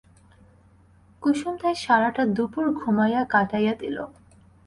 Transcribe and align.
কুসুম 1.23 1.53
তাই 1.61 1.75
সারাটা 1.75 2.23
দুপুর 2.35 2.65
ঘুমাইয়া 2.79 3.21
কাটাইয়া 3.25 3.73
দিল। 3.73 3.97